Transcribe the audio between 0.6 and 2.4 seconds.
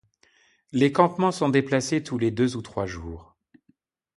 Les campements sont déplacés tous les